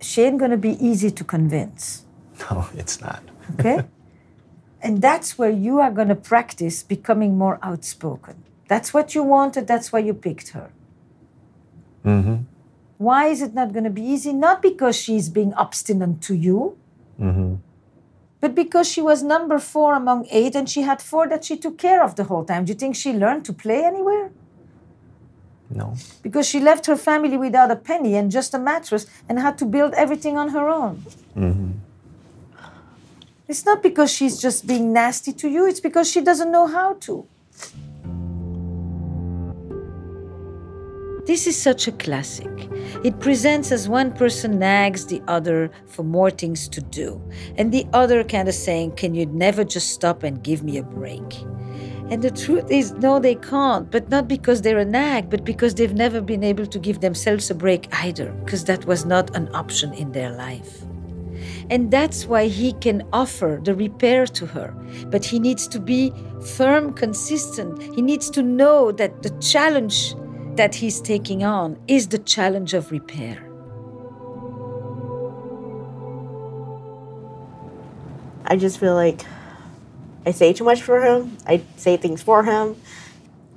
[0.00, 2.04] She ain't going to be easy to convince.
[2.50, 3.22] No, it's not.
[3.52, 3.78] Okay?
[4.82, 8.36] and that's where you are going to practice becoming more outspoken.
[8.68, 10.70] That's what you wanted, that's why you picked her.
[12.04, 12.36] Mm-hmm.
[12.98, 14.32] Why is it not going to be easy?
[14.32, 16.76] Not because she's being obstinate to you,
[17.20, 17.56] Mm-hmm.
[18.40, 21.76] but because she was number four among eight and she had four that she took
[21.76, 22.64] care of the whole time.
[22.64, 24.30] Do you think she learned to play anywhere?
[25.70, 25.94] No.
[26.22, 29.64] Because she left her family without a penny and just a mattress and had to
[29.64, 31.04] build everything on her own.
[31.36, 31.70] Mm-hmm.
[33.48, 36.94] It's not because she's just being nasty to you, it's because she doesn't know how
[37.06, 37.26] to.
[41.26, 42.50] This is such a classic.
[43.04, 47.20] It presents as one person nags the other for more things to do,
[47.56, 50.82] and the other kind of saying, Can you never just stop and give me a
[50.82, 51.44] break?
[52.10, 55.76] And the truth is, no, they can't, but not because they're a nag, but because
[55.76, 59.48] they've never been able to give themselves a break either, because that was not an
[59.54, 60.82] option in their life.
[61.70, 64.74] And that's why he can offer the repair to her.
[65.06, 66.12] But he needs to be
[66.56, 67.80] firm, consistent.
[67.94, 70.16] He needs to know that the challenge
[70.56, 73.38] that he's taking on is the challenge of repair.
[78.46, 79.24] I just feel like
[80.26, 81.38] I say too much for him.
[81.46, 82.76] I say things for him.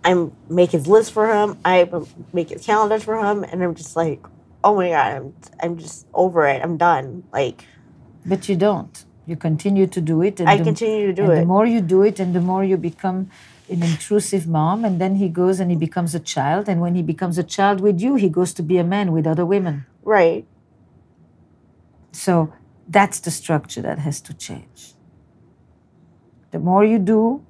[0.04, 1.58] I make his list for him.
[1.64, 1.90] I
[2.34, 4.26] make his calendars for him, and I'm just like,
[4.64, 6.62] oh my god, I'm I'm just over it.
[6.64, 7.24] I'm done.
[7.32, 7.66] Like
[8.26, 9.06] But you don't.
[9.26, 10.40] You continue to do it.
[10.42, 11.36] And I the- continue to do and it.
[11.42, 13.30] The more you do it, and the more you become
[13.70, 16.68] an intrusive mom, and then he goes and he becomes a child.
[16.68, 19.26] And when he becomes a child with you, he goes to be a man with
[19.26, 19.86] other women.
[20.04, 20.46] right.
[22.12, 22.54] So
[22.88, 24.94] that's the structure that has to change.
[26.54, 27.44] The more you do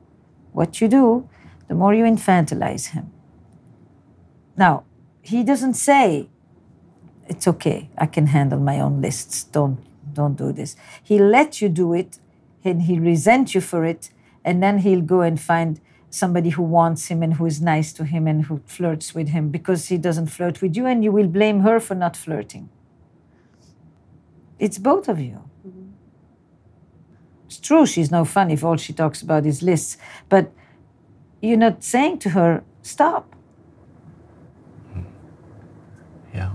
[0.53, 1.27] what you do,
[1.67, 3.11] the more you infantilize him.
[4.55, 4.85] Now,
[5.21, 6.29] he doesn't say,
[7.27, 9.79] it's okay, I can handle my own lists, don't,
[10.13, 10.77] don't do this.
[11.03, 12.17] He'll let you do it
[12.63, 14.09] and he'll resent you for it,
[14.45, 18.05] and then he'll go and find somebody who wants him and who is nice to
[18.05, 21.27] him and who flirts with him because he doesn't flirt with you, and you will
[21.27, 22.69] blame her for not flirting.
[24.59, 25.49] It's both of you.
[27.53, 29.95] It's true, she's no fun if all she talks about is lists,
[30.27, 30.51] but
[31.39, 33.35] you're not saying to her, stop.
[34.91, 35.01] Hmm.
[36.33, 36.49] Yeah.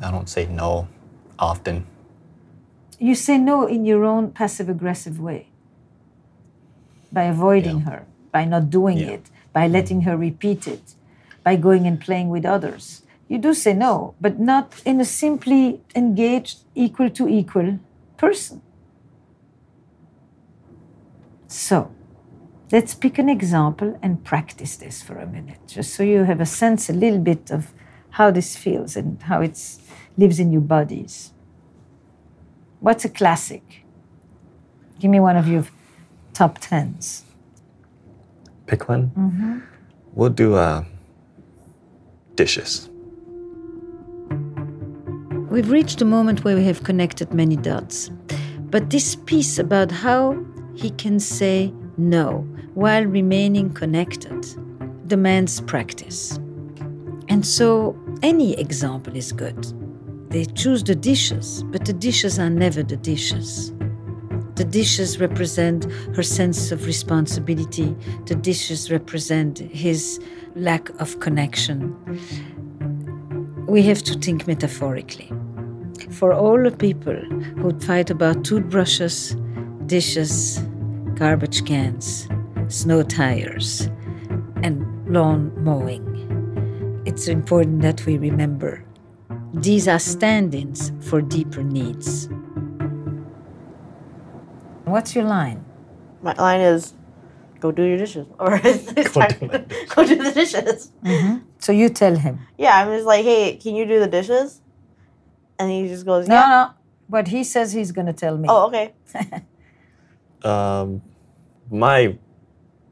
[0.00, 0.88] I don't say no
[1.38, 1.86] often.
[2.98, 5.48] You say no in your own passive aggressive way
[7.12, 9.16] by avoiding her, by not doing Yeah.
[9.16, 10.94] it, by letting her repeat it,
[11.44, 13.02] by going and playing with others.
[13.28, 17.78] You do say no, but not in a simply engaged, equal to equal
[18.16, 18.62] person.
[21.48, 21.90] So,
[22.70, 26.46] let's pick an example and practice this for a minute, just so you have a
[26.46, 27.72] sense a little bit of
[28.10, 29.58] how this feels and how it
[30.18, 31.32] lives in your bodies.
[32.80, 33.84] What's a classic?
[35.00, 35.64] Give me one of your
[36.34, 37.24] top tens.
[38.66, 39.62] Pick one.
[40.12, 40.84] We'll do uh,
[42.34, 42.90] dishes.
[45.48, 48.10] We've reached a moment where we have connected many dots.
[48.70, 50.44] But this piece about how
[50.78, 54.46] he can say no while remaining connected
[55.08, 56.38] demands practice.
[57.28, 59.60] And so any example is good.
[60.30, 63.72] They choose the dishes, but the dishes are never the dishes.
[64.54, 67.96] The dishes represent her sense of responsibility.
[68.26, 70.20] The dishes represent his
[70.54, 71.96] lack of connection.
[73.66, 75.32] We have to think metaphorically.
[76.10, 77.16] For all the people
[77.58, 79.36] who fight about toothbrushes,
[79.88, 80.58] dishes,
[81.14, 82.28] garbage cans,
[82.68, 83.88] snow tires,
[84.62, 88.84] and lawn mowing, it's important that we remember
[89.54, 92.28] these are stand ins for deeper needs.
[94.84, 95.64] What's your line?
[96.20, 96.92] My line is,
[97.58, 100.92] go do your dishes, or go do the dishes.
[101.02, 101.38] Mm-hmm.
[101.58, 102.40] So you tell him.
[102.58, 104.60] Yeah, I'm just like, hey, can you do the dishes?
[105.58, 106.48] And he just goes, No, yeah.
[106.48, 106.70] no.
[107.08, 108.48] But he says he's going to tell me.
[108.50, 108.92] Oh, okay.
[110.44, 111.02] Um,
[111.70, 112.16] my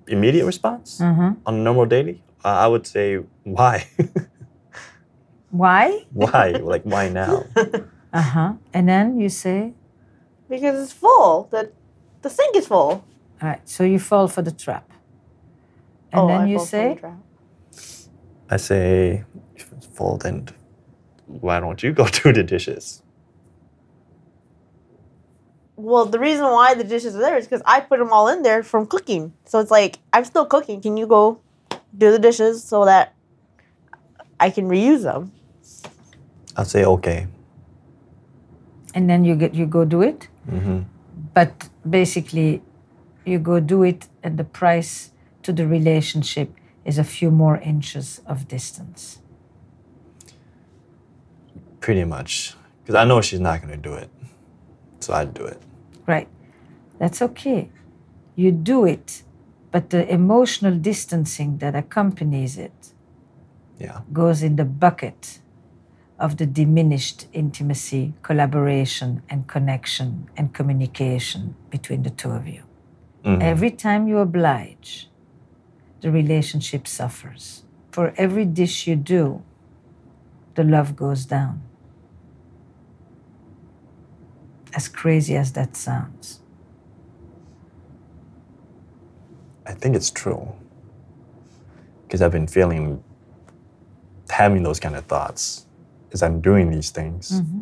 [0.07, 3.87] immediate response on a normal daily, uh, I would say, why?
[5.51, 6.05] Why?
[6.13, 6.51] why?
[6.51, 7.45] Like, why now?
[8.13, 8.53] Uh huh.
[8.73, 9.75] And then you say,
[10.49, 11.49] Because it's full.
[11.51, 11.71] The
[12.23, 13.05] the sink is full.
[13.43, 14.91] all right, so you fall for the trap.
[16.13, 17.19] And oh, then I you fall for say, the trap.
[18.49, 19.25] I say,
[19.55, 20.49] if it's full, then
[21.27, 23.03] why don't you go do the dishes?
[25.77, 28.43] Well, the reason why the dishes are there is because I put them all in
[28.43, 29.33] there from cooking.
[29.45, 30.81] So it's like I'm still cooking.
[30.81, 31.41] Can you go
[31.97, 33.15] do the dishes so that
[34.41, 35.33] I can reuse them?
[36.57, 37.27] I'll say, okay.
[38.97, 40.29] and then you get you go do it.
[40.51, 40.81] Mm-hmm.
[41.35, 42.63] But basically,
[43.27, 45.11] you go do it, and the price
[45.43, 46.51] to the relationship
[46.85, 49.19] is a few more inches of distance.
[51.81, 52.55] Pretty much.
[52.83, 54.09] Because I know she's not going to do it.
[55.01, 55.61] So I'd do it.
[56.07, 56.29] Right.
[56.99, 57.71] That's okay.
[58.35, 59.23] You do it,
[59.71, 62.93] but the emotional distancing that accompanies it
[63.79, 64.01] Yeah.
[64.13, 65.41] goes in the bucket
[66.19, 72.63] of the diminished intimacy, collaboration, and connection and communication between the two of you.
[73.25, 73.43] Mhm.
[73.43, 75.11] Every time you oblige,
[76.01, 77.65] the relationship suffers.
[77.91, 79.43] For every dish you do,
[80.55, 81.61] the love goes down.
[84.77, 86.41] As crazy as that sounds.
[89.65, 90.53] I think it's true.
[92.03, 93.03] Because I've been feeling,
[94.29, 95.67] having those kind of thoughts
[96.13, 97.41] as I'm doing these things.
[97.41, 97.61] Mm-hmm.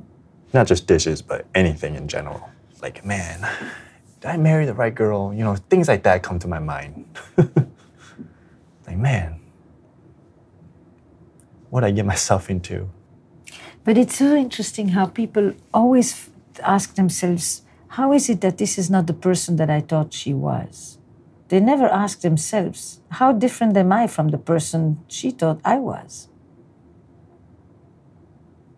[0.52, 2.50] Not just dishes, but anything in general.
[2.82, 3.48] Like, man,
[4.20, 5.32] did I marry the right girl?
[5.32, 7.06] You know, things like that come to my mind.
[8.86, 9.40] like, man,
[11.70, 12.90] what I get myself into?
[13.84, 16.30] But it's so interesting how people always
[16.62, 20.34] ask themselves, how is it that this is not the person that I thought she
[20.34, 20.98] was?
[21.48, 26.28] They never ask themselves, how different am I from the person she thought I was?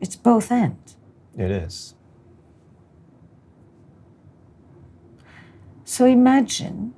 [0.00, 0.76] It's both and.
[1.36, 1.94] It is.
[5.84, 6.94] So imagine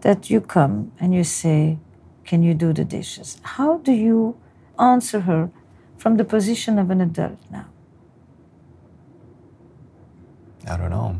[0.00, 1.78] that you come and you say,
[2.24, 3.40] Can you do the dishes?
[3.42, 4.36] How do you
[4.78, 5.50] answer her
[5.96, 7.66] from the position of an adult now?
[10.68, 11.18] I don't know.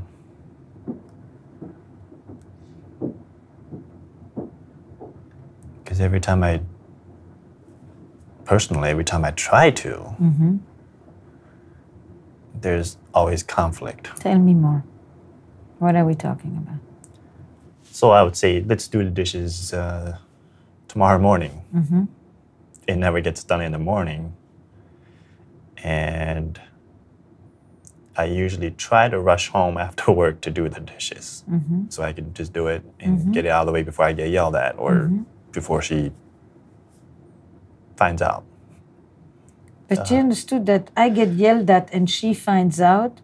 [5.82, 6.60] Because every time I,
[8.44, 10.14] personally, every time I try to,
[12.60, 14.10] there's always conflict.
[14.20, 14.84] Tell me more.
[15.78, 16.80] What are we talking about?
[17.90, 20.18] So I would say, let's do the dishes uh,
[20.88, 21.62] tomorrow morning.
[22.86, 24.34] It never gets done in the morning.
[25.78, 26.60] And
[28.18, 31.44] I usually try to rush home after work to do the dishes.
[31.48, 31.84] Mm-hmm.
[31.88, 33.32] So I can just do it and mm-hmm.
[33.32, 35.22] get it out of the way before I get yelled at or mm-hmm.
[35.52, 36.10] before she
[37.96, 38.44] finds out.
[39.86, 40.14] But uh-huh.
[40.14, 43.20] you understood that I get yelled at and she finds out.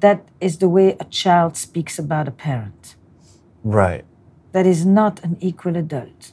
[0.00, 2.94] That is the way a child speaks about a parent.
[3.64, 4.04] Right.
[4.52, 6.32] That is not an equal adult.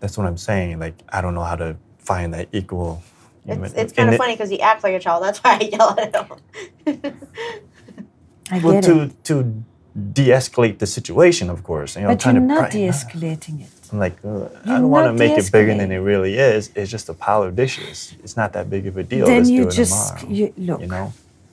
[0.00, 0.80] That's what I'm saying.
[0.80, 3.02] Like, I don't know how to find that equal.
[3.46, 5.22] It's, it's kind of funny because he acts like a child.
[5.22, 6.26] That's why I yell at him.
[8.50, 9.24] I Well, get to, it.
[9.24, 9.64] to
[10.12, 11.94] de escalate the situation, of course.
[11.96, 12.94] You know, I'm But trying you're to not brighten de up.
[12.94, 13.70] escalating it.
[13.92, 16.70] I'm like, uh, I don't want to make it bigger than it really is.
[16.74, 18.14] It's just a pile of dishes.
[18.24, 19.26] It's not that big of a deal.
[19.26, 20.34] Then Let's you do it just tomorrow.
[20.34, 20.80] you, look.
[20.80, 21.12] You know?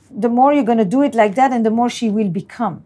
[0.09, 2.83] the more you're going to do it like that, and the more she will become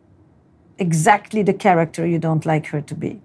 [0.77, 3.21] exactly the character you don't like her to be.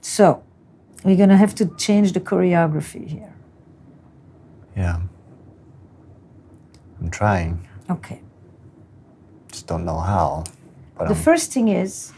[0.00, 0.42] So,
[1.04, 3.34] we're going to have to change the choreography here.
[4.76, 5.00] Yeah.
[7.00, 7.66] I'm trying.
[7.88, 8.20] Okay.
[9.50, 10.44] Just don't know how.
[10.96, 12.12] But The I'm, first thing is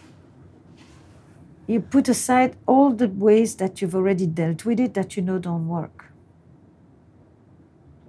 [1.66, 5.38] you put aside all the ways that you've already dealt with it that you know
[5.38, 6.06] don't work.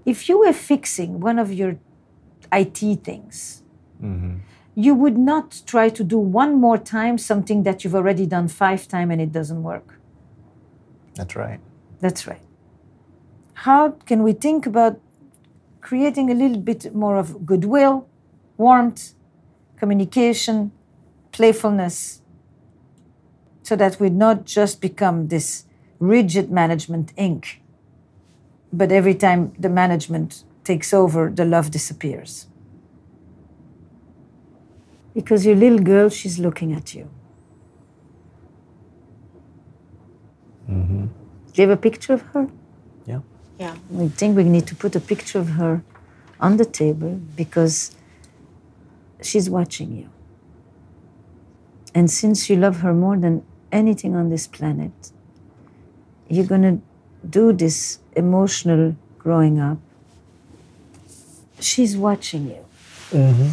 [0.06, 1.78] If you were fixing one of your
[2.52, 3.64] IT things,
[4.02, 4.38] mm-hmm.
[4.76, 8.88] you would not try to do one more time something that you've already done five
[8.88, 10.00] times and it doesn't work.
[11.16, 11.60] That's right.
[12.00, 12.42] That's right.
[13.54, 15.00] How can we think about
[15.82, 18.08] creating a little bit more of goodwill,
[18.58, 19.14] warmth,
[19.78, 20.72] communication,
[21.32, 22.22] playfulness,
[23.62, 25.66] so that we not just become this
[26.00, 27.62] rigid management ink,
[28.72, 32.48] but every time the management takes over, the love disappears.
[35.14, 37.10] Because your little girl, she's looking at you.
[40.68, 42.50] Do you have a picture of her?
[43.06, 43.20] Yeah.
[43.60, 43.76] yeah.
[43.90, 45.84] We think we need to put a picture of her
[46.40, 47.96] on the table because
[49.22, 50.10] she's watching you.
[51.94, 55.12] And since you love her more than anything on this planet,
[56.28, 56.82] you're going to
[57.30, 59.78] do this emotional growing up.
[61.60, 62.66] She's watching you.
[63.12, 63.50] Mm-hmm.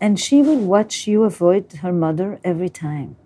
[0.00, 3.16] And she will watch you avoid her mother every time.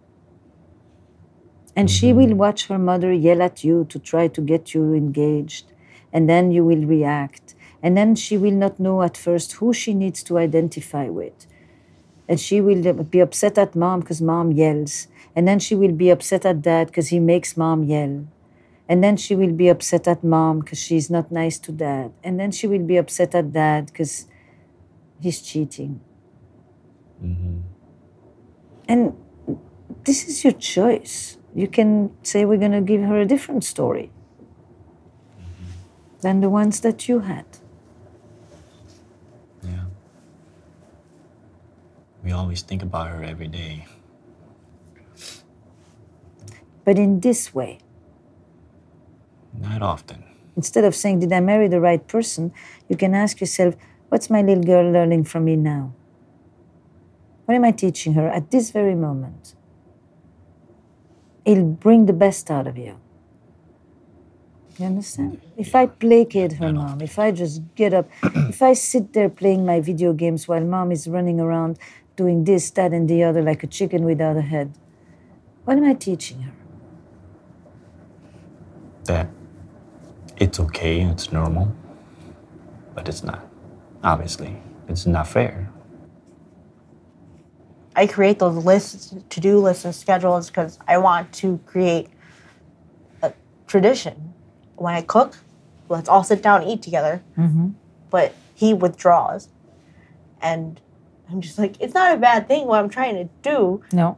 [1.79, 2.18] And she mm-hmm.
[2.18, 5.66] will watch her mother yell at you to try to get you engaged.
[6.12, 7.55] And then you will react.
[7.81, 11.47] And then she will not know at first who she needs to identify with.
[12.29, 15.07] And she will be upset at mom because mom yells.
[15.37, 18.26] And then she will be upset at dad because he makes mom yell.
[18.89, 22.11] And then she will be upset at mom because she's not nice to dad.
[22.24, 24.26] And then she will be upset at dad because
[25.20, 26.01] he's cheating.
[27.22, 27.59] Mm-hmm.
[28.89, 29.16] And
[30.03, 31.38] this is your choice.
[31.55, 34.11] You can say we're going to give her a different story
[36.20, 37.44] than the ones that you had.
[39.62, 39.84] Yeah.
[42.24, 43.86] We always think about her every day.
[46.84, 47.78] But in this way,
[49.61, 50.24] Not often.
[50.57, 52.53] instead of saying, Did I marry the right person?
[52.88, 53.74] you can ask yourself,
[54.09, 55.92] What's my little girl learning from me now?
[57.44, 59.55] What am I teaching her at this very moment?
[61.49, 63.01] It'll bring the best out of you.
[64.78, 65.40] You understand?
[65.57, 69.64] If I placate her mom, if I just get up, if I sit there playing
[69.64, 71.78] my video games while mom is running around
[72.16, 74.74] doing this, that, and the other like a chicken without a head,
[75.64, 76.53] what am I teaching her?
[79.05, 79.28] That
[80.36, 81.74] it's okay, it's normal,
[82.94, 83.49] but it's not.
[84.05, 85.67] Obviously, it's not fair.
[87.99, 92.07] I create those lists, to do lists, and schedules because I want to create
[93.22, 93.32] a
[93.66, 94.34] tradition.
[94.76, 95.36] When I cook,
[95.88, 97.22] let's all sit down and eat together.
[98.09, 99.49] But he withdraws.
[100.40, 100.80] And
[101.28, 103.82] I'm just like, it's not a bad thing what I'm trying to do.
[103.92, 104.16] No.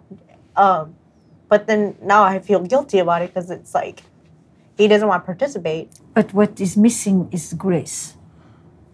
[0.57, 0.95] Um,
[1.49, 4.03] but then now I feel guilty about it because it's like
[4.76, 5.89] he doesn't want to participate.
[6.12, 8.14] But what is missing is grace.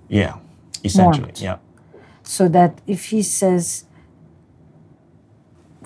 [0.09, 0.37] Yeah,
[0.85, 1.25] essentially.
[1.25, 1.43] Warmth.
[1.43, 1.59] Yeah.
[2.23, 3.86] So that if he says,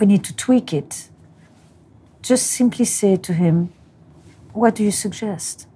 [0.01, 1.11] we need to tweak it,
[2.22, 3.72] just simply say to him,
[4.53, 5.68] what do you suggest?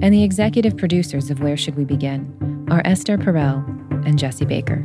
[0.00, 3.62] And the executive producers of Where Should We Begin are Esther Perel
[4.06, 4.82] and Jesse Baker.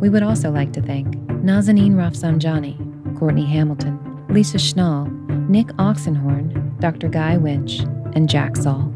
[0.00, 1.08] We would also like to thank
[1.42, 5.10] Nazanin Rafsanjani, Courtney Hamilton, Lisa Schnall,
[5.48, 7.08] Nick Oxenhorn, Dr.
[7.08, 7.80] Guy Winch,
[8.14, 8.89] and Jack Saul.